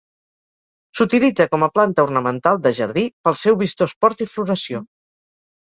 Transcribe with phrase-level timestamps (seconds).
[0.99, 4.85] S'utilitza com a planta ornamental de jardí pel seu vistós port i floració.